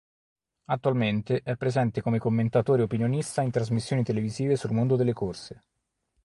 Attualmente 0.65 1.41
è 1.43 1.55
presente 1.57 2.01
come 2.01 2.17
commentatore 2.17 2.81
e 2.81 2.85
opinionista 2.85 3.43
in 3.43 3.51
trasmissioni 3.51 4.01
televisive 4.03 4.55
sul 4.55 4.71
mondo 4.73 4.95
delle 4.95 5.13
corse. 5.13 5.61